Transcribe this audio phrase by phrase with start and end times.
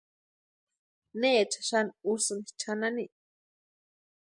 [1.21, 3.05] ¿Necha xani úsïni chanani?